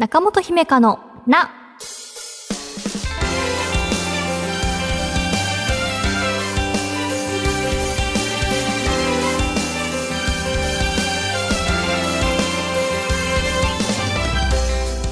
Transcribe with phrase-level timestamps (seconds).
[0.00, 1.50] 中本姫香のな。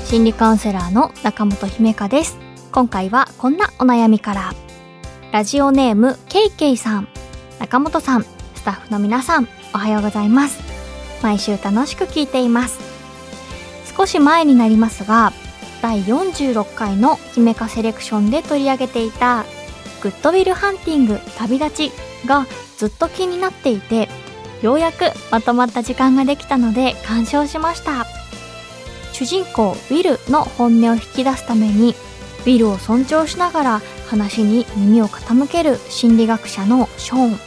[0.07, 2.39] 心理カウンセラーの中本姫香です。
[2.73, 4.55] 今回はこんなお悩みから。
[5.33, 7.09] ラジオネームケイケイさん、
[7.59, 10.59] 中本さん、スタッフの皆さん、おはようございます。
[11.23, 12.88] 毎週楽しく聞いています。
[13.99, 15.33] 少し前になりますが、
[15.83, 19.45] 第46回の姫香セレクションで取り上げていた
[20.03, 21.93] グッドウィルハンティング旅立ち
[22.25, 22.47] が
[22.77, 24.09] ずっと気になっていて、
[24.63, 28.07] ようやくまとまった時間ができたので鑑賞しました。
[29.13, 31.97] 主人公ウィルの本音を引き出すために
[32.43, 37.39] ウィルを尊重しながら話に耳を傾ける心理学者のショーン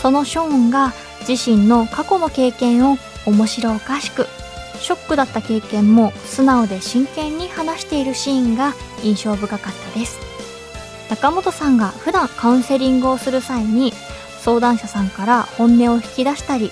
[0.00, 0.94] そのショーンが
[1.28, 2.96] 自身の過去の経験を
[3.26, 4.26] 面白おかしく
[4.82, 10.18] ショックだった経験も素直で真剣に話しているシーンが印象深かったです。
[11.08, 13.92] 中本さんが普段カウンセリングをする際に
[14.40, 16.70] 相談者さんから本音を引き出したり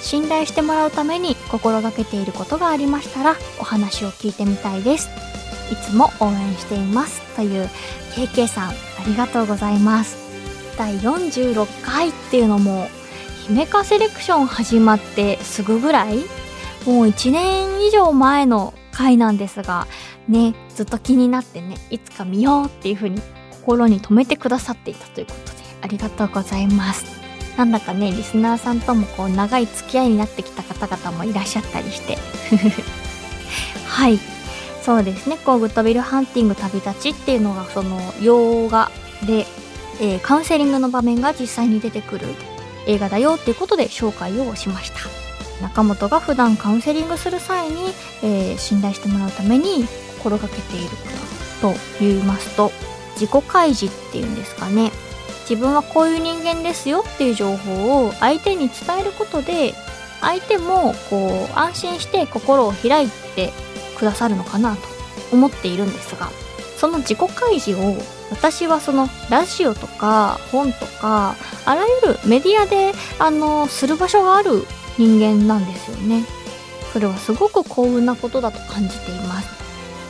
[0.00, 5.10] 信頼してもらうために心がけていることがありましたらお話を聞いてみたいです。
[5.70, 7.20] いつも応援しています。
[7.36, 7.68] という
[8.14, 8.74] KK さんあ
[9.06, 10.16] りがとうございます。
[10.78, 12.88] 第46回っていうのも
[13.46, 16.24] 姫香セレクション始まってすぐぐらい？
[16.86, 19.86] もう1年以上前の回なんですが
[20.28, 27.20] ねずっと気になってねいつか見ようっていう風に心に留めてくださっていたということでありがとうございます
[27.60, 32.16] なんだかね、リスナーさんともこう長い付き合いになってきた方々もいらっしゃったりして。
[33.86, 34.18] はい。
[34.82, 38.90] そうですね、こう、グッドビルハンティング旅立ちっていうのが、その、洋画
[39.26, 39.46] で、
[40.00, 42.28] えー、カウンセリングの場面が実際に出てくる
[42.86, 45.19] 映画だよっていうことで紹介をしました。
[45.60, 47.76] 中本が普段カウンセリングする際に、
[48.22, 49.86] えー、信頼してもらうために
[50.18, 50.96] 心がけているこ
[51.60, 52.70] とと言いますと、
[53.14, 54.90] 自己開示っていうんですかね。
[55.50, 59.74] 自分はこういう人間ですよっていう情報を相手に伝えることで
[60.20, 63.52] 相手もこう安心して心を開いて
[63.98, 64.82] くださるのかなと
[65.32, 66.30] 思っているんですが
[66.76, 67.96] その自己開示を
[68.30, 71.34] 私はそのラジオとか本とか
[71.64, 74.64] あらゆるメディアであのする場所がある
[75.00, 76.24] 人間なんですよね。
[76.92, 79.48] それはすごく幸運なことだと感じています。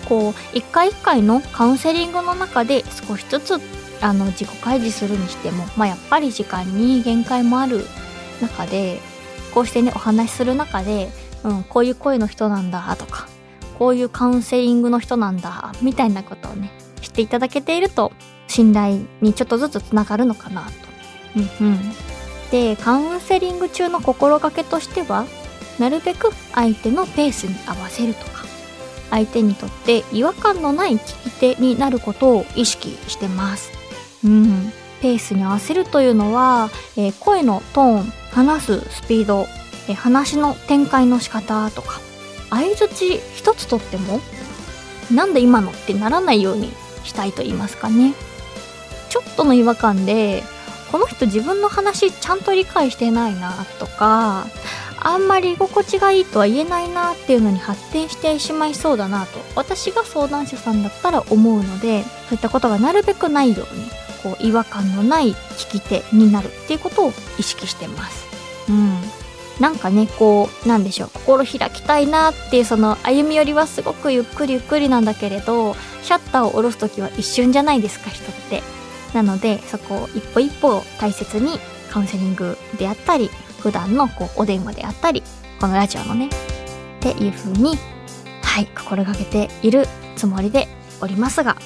[0.08, 3.60] こう一回一回のカウンセリングの中で少しずつ
[4.00, 7.84] あの自己開示するにしても、まあ、やっぱり時間に限界もある
[8.42, 8.98] 中で
[9.54, 11.10] こうしてねお話しする中で、
[11.44, 13.28] うん、こういう声の人なんだとか
[13.78, 18.10] こういうカウンセリングの人なんだみたいなことをね知っていただけていると
[18.48, 20.70] 信頼にちょっとずつつながるのかなと。
[21.60, 21.78] うんうん、
[22.50, 25.26] でカウンセリング中の心がけとしては
[25.78, 28.44] なるべく相手のペースに合わせるとか
[29.10, 33.72] 相手にとって違和感のない聞き手になることを意識してます。
[34.24, 39.46] うん、ペースに合わせるというのは、えー、声のトーン話すスピード、
[39.88, 42.00] えー、話の展開の仕方とか
[42.50, 44.20] 相づち一つとっても
[45.12, 46.70] なんで今のってならないように
[47.02, 48.14] したいと言いますかね
[49.08, 50.42] ちょっとの違和感で
[50.90, 54.46] この人自分の話ちゃんと理解してないなとか
[55.02, 63.84] あんまり居心地がいいとは言えないなっていうのに発展してしまいそうだなと私が相談者さんだったら思うのでそういったことがなるべくないように
[64.22, 68.26] こう違和感のない聞き手になるっていうことを意識してます。
[68.68, 69.00] うん。
[69.60, 78.62] なんかね、こう、なんでしょう、心開きたいなっていうその歩み寄りはすごくゆっくりゆっくりなんだけれど、シャッターを下ろすときは一瞬じゃないですか、人って。
[79.14, 81.58] なので、そこを一歩一歩大切に
[81.90, 85.22] カウンセリングであったり、普段のこうお電話であったり、
[85.60, 86.30] このラジオのね、っ
[87.00, 87.76] ていう風に、
[88.42, 90.68] はい、心がけているつもりで
[91.00, 91.56] おりますが、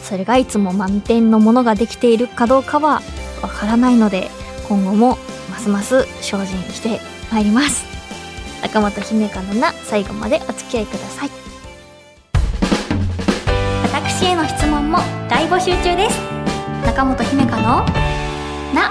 [0.00, 3.02] それがいつも満点のものができているかどうかは
[3.42, 4.30] わからないので
[4.68, 5.18] 今後も
[5.50, 7.00] ますます精進して
[7.30, 7.84] まいります。
[8.62, 11.30] 中本姫香のな最後までお付き合いください。
[13.84, 14.98] 私への質問も
[15.28, 16.37] 大募集中です。
[16.98, 17.86] 中本姫香の
[18.74, 18.90] な。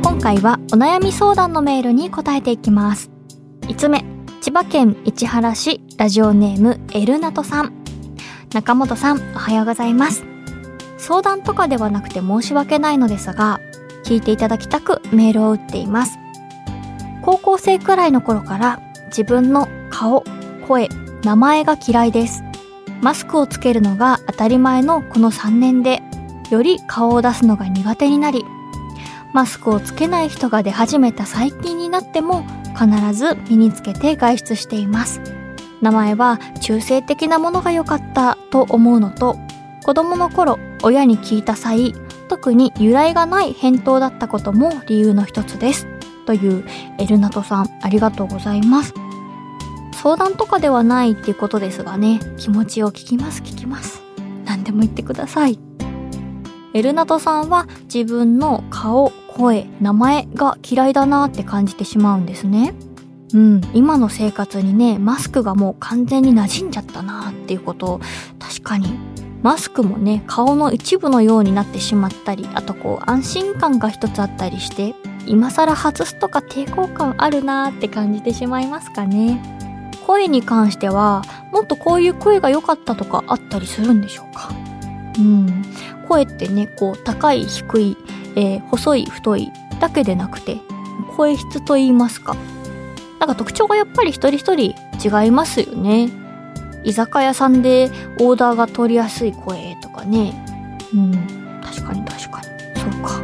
[0.00, 3.10] 今回はお悩み相談のメールに答えていきます。
[3.62, 4.04] 5つ目
[4.40, 7.72] 千葉県市原市ラジオネームエルナトさん。
[8.54, 10.24] 中本さんおはようございます。
[10.96, 13.58] 相談とかではなくて申し訳ないのですが
[14.04, 16.16] 聞いていただきたくメールを打っています。
[17.22, 20.22] 高校生くらいの頃から自分の顔
[20.68, 20.88] 声
[21.24, 22.44] 名前が嫌いです。
[23.00, 26.02] マスクをつけるのが当たり前のこの3年で
[26.50, 28.44] より顔を出すのが苦手になり
[29.32, 32.44] マスクをつけない人が出始めた最近になっても
[32.78, 35.20] 必ず身につけて外出しています。
[35.80, 39.36] 名前は中性的なものが良かったと思うのと
[39.84, 41.94] 子供の頃親に聞いた際
[42.28, 45.86] 特に由来がない返答だったことも理由の一つです。
[46.26, 46.64] という
[46.98, 48.92] エルナトさんありがとうございます。
[50.02, 52.20] 相談とかではないっていうことですがね。
[52.36, 54.00] 気持ちを聞きます聞きます。
[54.44, 55.58] 何でも言ってください。
[56.72, 62.74] エルナトさんは自分の顔声名前が嫌いだなって感じてしまうんですね。
[63.34, 67.94] うん、今の生活にね、マスクがもう完全に馴染んじゃったなっていうこと。
[67.94, 68.00] を
[68.38, 68.94] 確かに。
[69.42, 74.94] マスクもね、顔の一部のようになってしまったり、あとこう安心感が一つあったりして、
[75.26, 79.57] 今更外すとか抵抗感あるなーって感じてしまいますかね。
[80.08, 81.22] 声に関しては、
[81.52, 84.48] もっとこういう声が良かったとかあったりするんでしょうか？
[85.18, 85.62] うん。
[86.08, 87.96] 声ってね、こう高い低い、
[88.34, 90.56] えー、細い太いだけでなくて、
[91.14, 92.34] 声質と言いますか。
[93.20, 94.74] なんか特徴がやっぱり一人一人
[95.22, 96.10] 違いますよね。
[96.84, 100.42] 居酒屋さんでオーダーが取りやすい声とかね。
[100.94, 101.12] うん、
[101.62, 102.46] 確かに確かに。
[102.80, 103.20] そうか。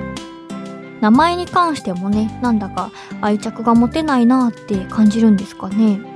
[1.01, 2.91] 名前に関してもね、なんだか
[3.23, 6.13] 愛着が持てないなって感じるんですかね。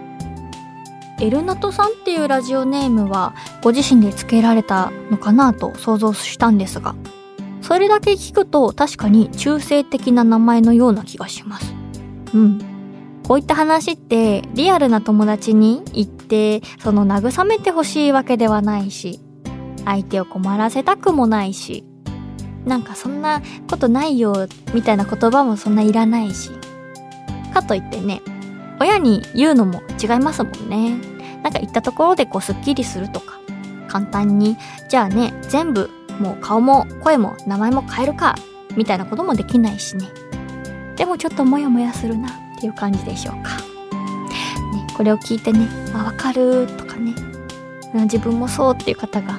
[1.21, 6.95] エルナトさんっていうラジオネームはご自身で付けられたのかなと想像したんですが、
[7.61, 11.75] それだけ聞くと確かに中性的な名前のような気がします。
[12.35, 12.79] うん。
[13.29, 19.21] こういった話ってリアルな友達に言ってその慰めてほしいわけではないし
[19.85, 21.85] 相手を困らせたくもないし
[22.65, 26.53] なんかそんなことないよみたいな言葉もそんないらないし
[27.53, 28.23] かといってね
[28.81, 30.99] 親に言うのも違いますもんね
[31.43, 33.39] なんか言ったところでこうスッキリするとか
[33.89, 34.57] 簡単に
[34.89, 35.91] じゃあね全部
[36.21, 38.35] もう顔も声も名前も変えるか
[38.77, 40.09] みたいなこともできないしね
[40.99, 43.57] でもちょっとモヤモヤするなっていう感じでしょうか。
[43.57, 47.15] ね、これを聞いてね、あ、わかるとかね、
[47.95, 49.39] 自分もそうっていう方が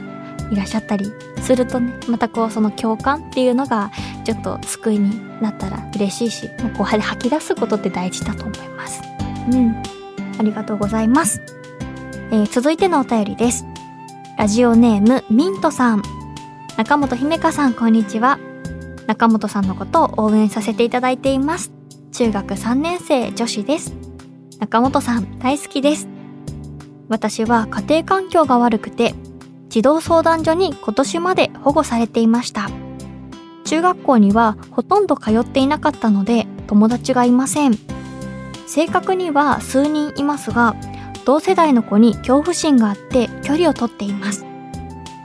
[0.50, 3.92] いらっしゃったりするとね、またこうその共感っていうのが
[4.24, 9.02] ちょっと救いになったら嬉しいし、もうこう吐き出すことって大事だと思います。
[9.52, 9.84] うん。
[10.38, 11.42] ありがとうございます。
[12.32, 13.66] えー、続いてのお便りです。
[14.38, 16.04] ラジオネームミントさん。
[16.78, 18.40] 中本姫香さんこんにちは。
[19.08, 21.72] 中本さんのことを応援させていただいています。
[22.12, 23.94] 中学3年生女子です。
[24.60, 26.08] 中本さん大好きです。
[27.08, 29.16] 私は家庭環境が悪くて、
[29.70, 32.70] 児童相談所に今年まで保護されていました。
[33.66, 37.89] 中学校にはほとんど通っていなかったので友達がいません。
[38.70, 40.76] 正確には数人いますが、
[41.26, 44.46] 同世代の子に恐怖心があって距離をとっています。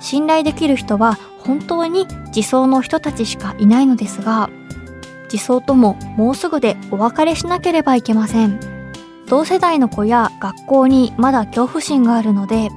[0.00, 4.49] 信頼できる人は本当に自走の人たちしかいないのですが、
[5.31, 8.58] 自走とももうすぐでお別れしなければいけません。
[9.29, 12.70] 同世代の子や学校にまだ恐怖心があるので、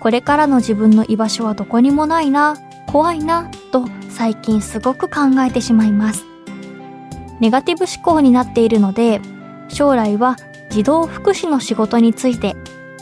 [0.00, 6.26] これからの自分の居場所はどこにもないな、怖いな、と最近すごく考えてしまいます。
[7.38, 9.22] ネガティブ思考になっているので、
[9.70, 10.36] 将来は
[10.70, 12.56] 児童福祉の仕事について、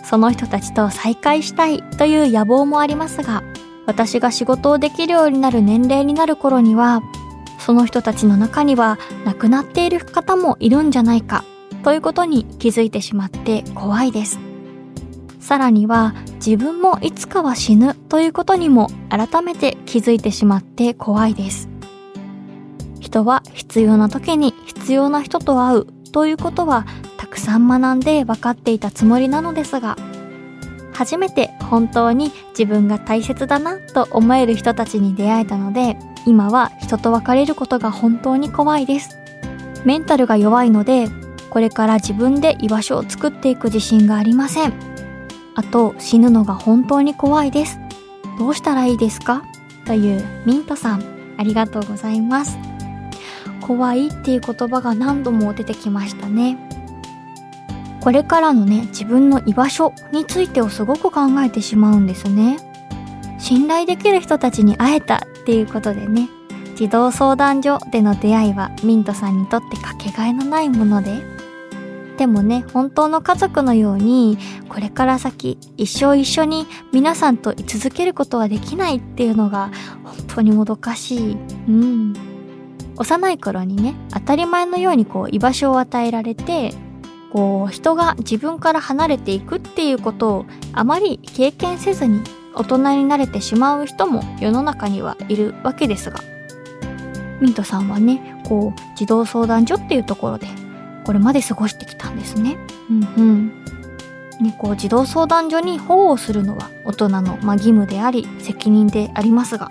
[0.05, 3.43] その人たちと再会したいという野望もありますが、
[3.87, 7.03] 私が仕事をできるようになる年齢になる頃には、
[7.59, 11.45] その人たちの中には亡くなっている方もいるんじゃないか
[11.83, 14.39] ということに気づいてしまって怖いです。
[15.41, 21.69] さらには自分もいつかは死ぬということにも改めて気づいてしまって怖いです。
[23.01, 26.87] 人は必要な時に必要な人と会うということは
[27.17, 29.97] たくさん学んで分かっていたつもりなのですが、
[30.93, 35.97] 初めて本当に自分が大切だなと思える人たちに出会えたので、
[36.27, 39.17] 今は人と別れることが本当に怖いです。
[39.85, 41.09] メンタルが弱いので、
[41.51, 44.73] これから自分で居場所を作っていく自信がありません。
[45.55, 47.79] あと、死ぬのが本当に怖いです。
[48.39, 49.45] どうしたらいいですか？
[49.87, 51.03] というミントさん、
[51.37, 52.59] ありがとうございます。
[53.61, 56.59] 怖いっていう言葉が何度も出てきましたね。
[58.01, 62.59] これからのね、自分の居場所についてをすごく考えてしまうんですね。
[63.39, 66.29] 信頼できる人たちに会えたっていうことでね、
[66.77, 71.23] 児童相談所での出会いはミントさんにとってかけがえのないもので、
[72.19, 74.39] でもね、本当の家族のように、
[74.69, 79.71] これから先、一生一緒に皆さんと居続けることはできないっていうのが、
[80.03, 81.37] 本当にもどかしい。
[81.69, 82.28] うん。
[82.99, 86.75] 幼い頃にね、当たり前のようにこう、居場所を与えられて、
[87.33, 92.23] こう、人が自分から離れていくっていうことをあまり経験せずに
[92.55, 96.19] 大人になれてしまう人も世の中にはいるわけですが
[97.41, 100.49] ミントさんはねこう児童相談所っていうところで
[101.05, 102.59] これまで過ごしてきたんですね。
[102.91, 103.65] うんうん。
[104.41, 109.69] ね、こう児童相談所に保護をするのは大人の、ま、義務であり責任でありますが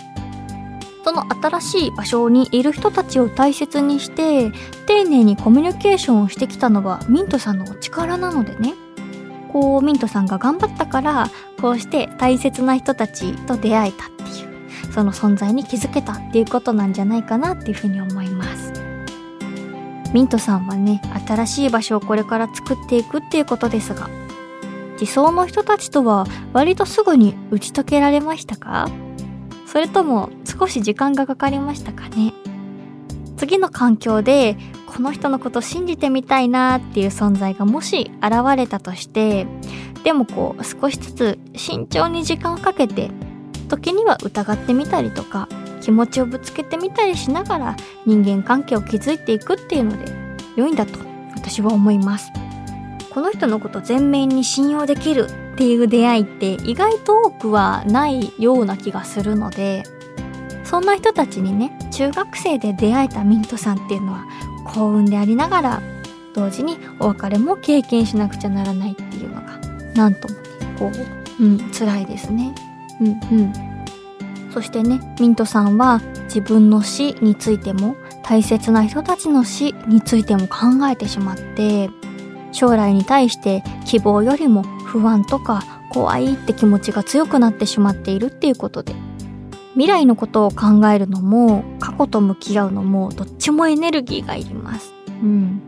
[1.08, 4.52] その新しい場所にいる人たちを大切にして
[4.84, 8.74] 丁寧にコミュニケーションをしてきたのはミントさんのお力なのでね。
[9.50, 11.30] こうミントさんが頑張ったから
[11.62, 18.74] こうして大切な人たちと出会えたっていうその存在に気づけたっていうことなんじゃないかなっていうふうに思います。
[20.12, 24.10] ミントさんはね新しい場所をこれから作っていくっていうことですが
[25.00, 28.90] 理想の人たちとは割とすぐに打ち解けられましたか？
[29.70, 32.32] それとも少し時間がかかりましたかね？
[33.36, 34.56] 次の環境で
[34.86, 39.46] この人のこと信じてみたいなっていう存在がもし現れたとして
[40.04, 43.10] でもこう少しずつ慎重に時間をかけて
[43.68, 45.50] 時には疑ってみたりとか
[45.82, 50.10] 気持ちをぶつけてみたりしながら人間関係を築いていくっていうので
[50.56, 50.98] 良いんだと
[51.36, 52.32] 私は思います。
[53.10, 59.82] この人のこと全面に信用できるっていう出会いって意外と多くはないような気がするので
[60.62, 64.24] そんな人たちにね中学生で出会えたミントさんっていうのは
[64.66, 65.82] 幸運でありながら
[66.32, 69.58] 同時にお別れも経験しなくちゃならないっていうのが
[69.96, 70.40] なんともね
[70.78, 70.92] こ
[71.40, 72.54] ううん辛いですね。
[73.00, 73.52] うんうん。
[74.52, 81.90] そしてねミントさんは自分の死についても大切な人たちの死についても考えてしまって
[82.52, 88.94] 将来に対して希望よりも不安とか怖いって気持ちが強くなってしまっているっていうことで
[89.72, 94.92] 未来のことを考えるのも過去と向き合うのもどっちもエネルギーがいります。
[95.22, 95.62] うん。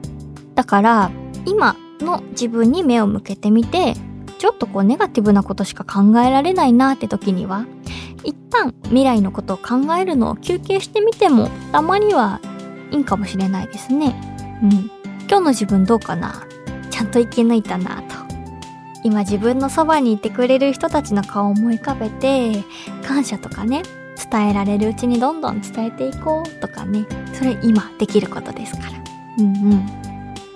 [0.54, 1.10] だから
[1.46, 3.94] 今の自分に目を向けてみて
[4.38, 7.66] ちょっとこうネガティブなことしか考えられないなって時には
[8.24, 12.40] 一旦未来のことを考えるのを休憩してみてもたまには
[12.90, 14.20] いいかもしれないですね。
[14.62, 14.90] うん。
[15.28, 16.42] 今日の自分どうかな？
[17.00, 18.14] ちゃんと生き抜いたなと。
[19.02, 22.62] 今自分のそばにいてくれる人たちの顔を思い浮かべて、
[23.02, 23.82] 感謝とかね、
[24.30, 28.90] 伝えられるうちにどんどん伝えていこうとかね、それ今できることですから。
[29.38, 29.86] うんうん。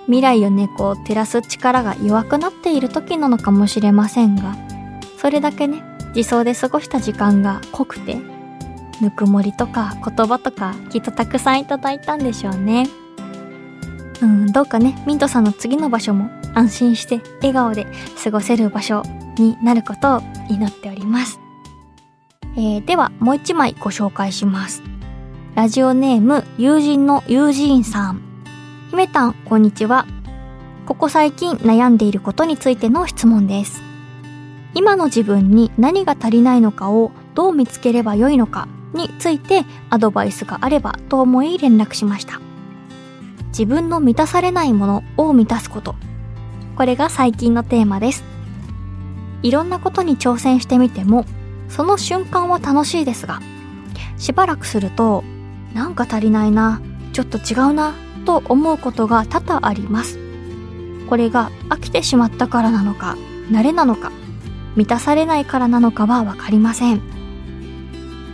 [0.05, 4.55] 未来をね、こう照らす力が弱くなっている時なのかもしれませんが、
[5.17, 5.83] それだけね、
[6.15, 8.19] 自走で過ごした時間が濃くて、
[9.01, 12.87] ぬくもりとか言葉とかきっとたくさんいただいたんでしょうね。
[14.25, 17.87] うん、どうかね、ミントさんの次の場所も安心して笑顔で
[18.23, 19.03] 過ごせる場所
[19.37, 21.39] になることを祈っております。
[22.57, 24.83] えー、では、もう一枚ご紹介します。
[25.55, 28.23] ラジオネーム、友人の友人さん。
[28.91, 30.07] 姫たん、こんにちは。
[30.87, 33.83] ここ最近悩んでいることについての質問です。
[34.75, 42.41] 今の自分に何が足りないのかをどう見つければよいのかについてアドバイスがあればと思い連絡しました。
[43.57, 45.95] 自分の満たされないものを満たすこと。
[46.75, 48.25] これが最近のテーマです。
[49.43, 51.25] いろんなことに挑戦してみても、
[51.69, 53.41] その瞬間は楽しいですが、
[54.17, 55.23] しばらくすると、
[55.73, 56.81] なんか足りないな、
[57.13, 57.95] ちょっと違うな、
[58.27, 60.19] と思うことが多々あります。
[61.09, 63.17] これが飽きてしまったからなのか、
[63.53, 64.11] 慣れなのか、
[64.75, 67.01] 満たされないからなのかはわかりません。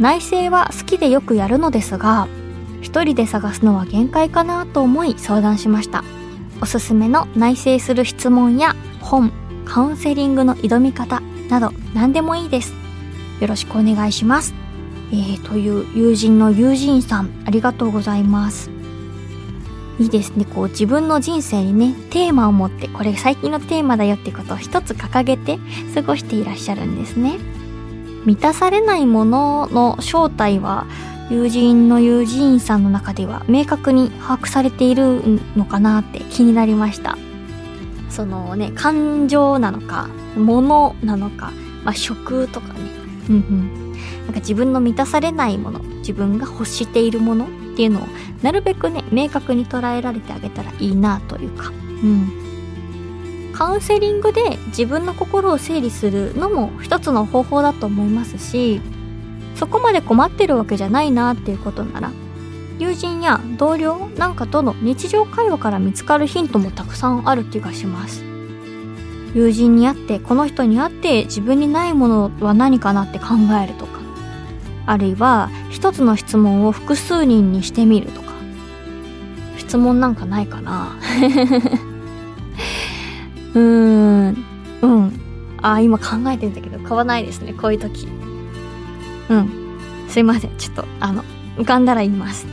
[0.01, 2.27] 内省は好きでよくやるのですが、
[2.81, 6.05] 一人で探すのは限界かなと思い相談しました。
[6.63, 9.33] おすすめの内省する質問や本
[9.65, 12.75] カウンセリングの挑み方など何でもいいです。
[13.41, 14.55] よろしくお願いします。
[15.13, 18.71] えー、という友人の友人さんありがとうございます。
[19.99, 20.45] いいですね。
[20.45, 25.59] こう自分の人生にねテーマを持ってこれ最近のテーマだよってことを一つ掲げて
[25.95, 27.39] 過ごしていらっしゃるんですね。
[28.25, 30.87] 満たされないものの正体は
[31.31, 35.23] 友人の友人さんの中では明確に把握されている
[35.57, 37.17] のかなって気になりました。
[38.09, 41.53] そのね感情なのか物なのか、
[41.85, 42.81] まあ、食とかね。
[43.29, 43.93] うんうん。
[44.25, 48.07] なんか自分の満たされないもの自分が欲しているものっていうのを
[48.43, 51.71] なるべくね明確に捉えられてあげたらいいなというか。
[51.71, 52.33] うん。
[53.53, 58.81] カウンセリングで自分の心を整理するのも一つの方法だと思いますし
[59.55, 62.11] そこまで困ってるわけじゃないなっていうことなら
[62.79, 68.25] 友人や同僚なんかとの日常会話から見つかるヒントもたくさんある気がします。
[69.35, 73.27] 友人に会ってこの人に会って自分にないものは何かなって考
[73.63, 74.01] えるとか
[74.87, 78.33] あるいは一つの質問を複数人にしてみるとか
[79.57, 80.97] 質問なんかないかな。
[83.55, 84.45] うーん
[84.83, 85.21] うん。
[85.63, 88.09] あ今考えてんだけど買わないですねこういう時。
[89.31, 89.71] うん。
[90.09, 90.57] すいません。
[90.59, 91.25] ちょっと、あの、
[91.57, 92.47] 浮かんだら言います。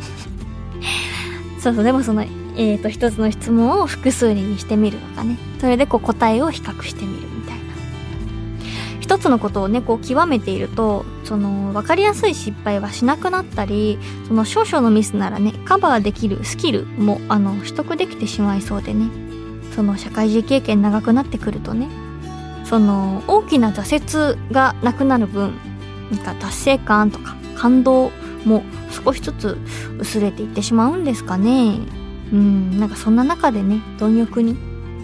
[1.59, 5.37] そうそう、でもその、え、ー、と、一つの質問を複数にしてみるとかね。
[5.59, 7.63] それでこう答えを比較してみるみたいな。
[8.99, 19.09] 一つのことをね、こう極めていると、その、わかりやすい失敗はしなくなったり、その少々のミスならね、カバーできるスキルも、あの、取得できてしまいそうでね。
[19.75, 21.87] その社会人経験長くなってくるとね、
[22.65, 25.53] その、大きな挫折がなくなる分、
[26.11, 28.11] なんか達成感とか感動
[28.45, 29.57] も少しずつ
[29.99, 31.79] 薄れていってしまうんですかね。
[32.31, 34.55] うん、なんかそんな中でね、貪欲に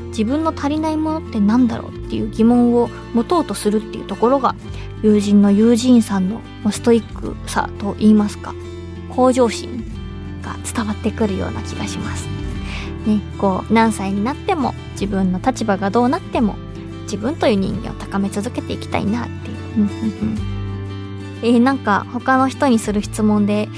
[0.09, 4.55] 自分の足りないものって何だろうっていう疑問を持とうとするっていうところが
[5.01, 6.41] 友人の友人さんの
[6.71, 8.53] ストイックさと言いますか
[9.09, 9.83] 向上心
[10.41, 12.27] が伝わってくるような気がします。
[13.07, 16.55] ね、こう何歳になっても自分の立場がどうなっても
[17.03, 20.52] 自分という人間を高め続けていきたいなっていう。
[21.43, 23.69] えー、なんか他の人にする質問で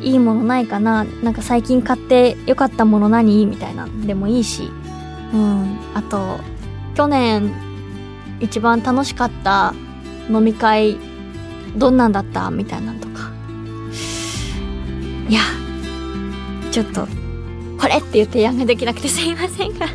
[0.00, 1.04] いいものないかな？
[1.04, 3.44] なんか最近買ってよかったもの何？
[3.46, 4.70] みたいなでもいいし。
[5.32, 5.78] うん。
[5.94, 6.40] あと
[6.94, 7.52] 去年
[8.40, 9.74] 一番楽しかった
[10.30, 10.96] 飲み会
[11.76, 12.50] どんなんだった？
[12.50, 13.30] みたいなのとか。
[15.28, 15.40] いや
[16.72, 17.06] ちょっと
[17.78, 19.86] これっていう提案ができなくてすいませんが。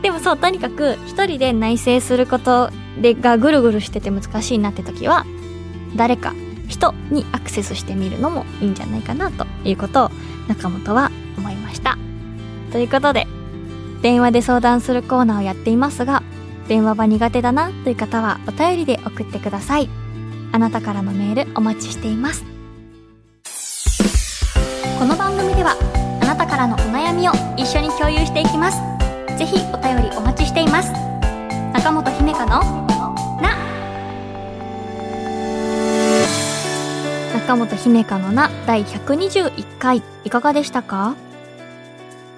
[0.00, 2.70] でもそうとにかく一人で内省すること
[3.00, 5.24] でがぐるぐるしてて難しいなって時は
[5.96, 6.34] 誰か
[6.68, 10.10] 人にアクセスしてみるのもいいんじゃないかなということを
[10.48, 11.98] 中本は思いました。
[12.72, 13.26] ということで、
[14.00, 16.22] 電話で相談するコーナーをやっていますが、
[16.68, 19.88] 電話は苦手だなという方はお便りで送ってください。
[20.52, 22.44] あなたからのメールお待ちしています。
[24.98, 25.76] この番組では
[26.22, 28.78] あなたからのお悩みを一緒に共有していきます。
[29.36, 30.92] ぜひお便りお待ちしています。
[31.74, 32.81] 中本姫香の
[37.46, 41.16] 中本姫香のな第121回いかがでしたか？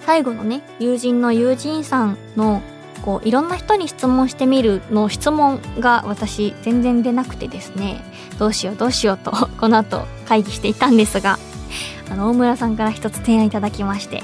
[0.06, 2.62] 最後のね、友人の友人さんの
[3.02, 8.02] こういろんな人に質問してみるの質問が私全然出なくてですね、
[8.38, 11.38] どうしようどうしようと この後会議していたんですが、
[12.10, 14.22] あの大村さんから一つ提案いただきまして、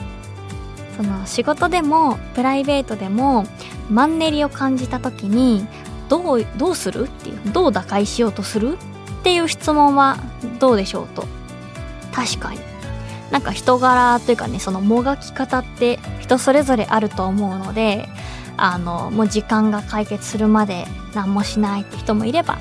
[0.97, 3.47] その仕事でもプライベートでも
[3.91, 5.67] マンネリを感じた時に
[6.09, 8.79] どう、どうするっていう、どう打開しようとする
[9.21, 10.19] っていう質問は
[10.59, 11.25] どうでしょうと。
[12.13, 12.59] 確かに。
[13.31, 18.09] なんか人柄というかね、そのもがき方って人それぞれあると思うので、
[18.57, 22.59] あの、もう時間が解決するまで何もしないって人もいれば、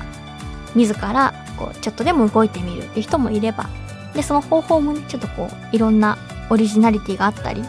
[0.74, 3.68] 自らこうちょっとでも動いてみるって人もいれば、
[4.14, 6.18] で、その方法もね、ちょっとこう、いろんな
[6.50, 7.62] オリジナリティがあったり、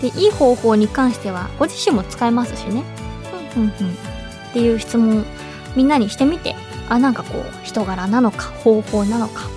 [0.00, 2.84] で、いい方法に関しては、ご自身も使えますしね。
[3.56, 3.70] うんうんうん。
[3.70, 3.72] っ
[4.52, 5.24] ていう質問、
[5.74, 6.54] みんなにしてみて
[6.88, 9.48] あなんかこう人柄なのか方法なのか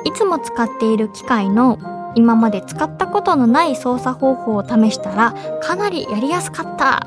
[0.04, 7.06] いつも使っている機械の今まで使ったことのない操作方法を試したらかなりやりやすかった。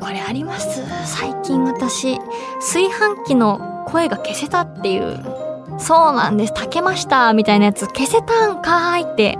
[0.00, 0.82] これあります？
[1.06, 2.18] 最近私
[2.60, 5.18] 炊飯器の声が消せたっていう。
[5.78, 6.52] そうなんです。
[6.52, 9.38] 炊けましたみたいなやつ消せたんかーいって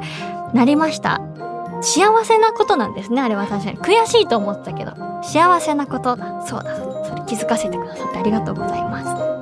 [0.53, 1.21] なりました。
[1.81, 3.47] 幸せなことなんですねあれは。
[3.47, 3.79] 確かに。
[3.79, 4.93] 悔しいと思ってたけど。
[5.23, 6.17] 幸せなこと。
[6.17, 6.77] だそうだ。
[7.05, 9.34] それ気づかせてくださってありがとうございます